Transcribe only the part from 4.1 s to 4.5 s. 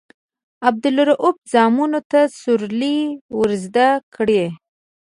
کړي.